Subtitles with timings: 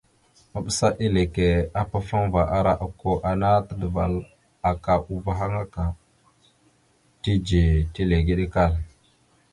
[0.51, 1.45] Maɓəsa eleke
[1.81, 4.13] apafaŋva ara okko ana tadəval
[4.69, 5.83] aka uvah aŋa ka
[7.21, 8.73] tidze, tilegeɗəkal.